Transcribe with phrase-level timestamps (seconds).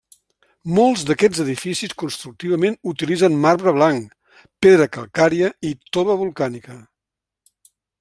[0.77, 4.19] Molts d'aquests edificis constructivament utilitzen marbre blanc,
[4.67, 6.85] pedra calcària i tova volcànica.